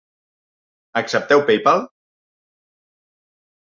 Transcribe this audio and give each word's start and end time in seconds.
Accepteu 1.01 1.45
Paypal? 1.51 1.85